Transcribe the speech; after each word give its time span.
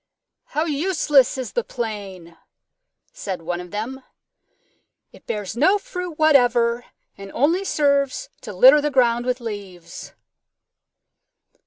"How 0.57 0.65
useless 0.65 1.37
is 1.37 1.51
the 1.53 1.63
Plane!" 1.63 2.35
said 3.13 3.43
one 3.43 3.61
of 3.61 3.69
them. 3.69 4.01
"It 5.11 5.27
bears 5.27 5.55
no 5.55 5.77
fruit 5.77 6.17
whatever, 6.17 6.85
and 7.19 7.31
only 7.33 7.63
serves 7.63 8.29
to 8.41 8.51
litter 8.51 8.81
the 8.81 8.89
ground 8.89 9.27
with 9.27 9.39
leaves." 9.39 10.13